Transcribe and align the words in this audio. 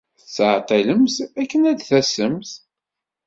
Tettɛeḍḍilemt 0.19 1.15
akken 1.41 1.61
ad 1.71 1.75
d-tasemt. 1.79 2.51